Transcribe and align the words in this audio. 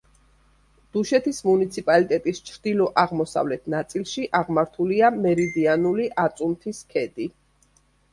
დუშეთის 0.95 1.41
მუნიციპალიტეტის 1.47 2.39
ჩრდილო-აღმოსავლეთ 2.47 3.67
ნაწილში 3.73 4.25
აღმართულია 4.39 5.11
მერიდიანული 5.27 6.09
აწუნთის 6.25 6.81
ქედი. 6.95 7.29